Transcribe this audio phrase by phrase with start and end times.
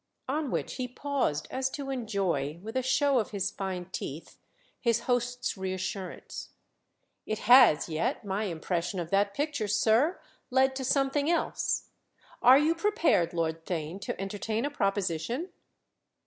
[0.27, 4.39] On which he paused as to enjoy, with a show of his fine teeth,
[4.79, 6.49] his host's reassurance.
[7.27, 10.19] "It has yet, my impression of that picture, sir,
[10.49, 11.89] led to something else.
[12.41, 15.49] Are you prepared, Lord Theign, to entertain a proposition?"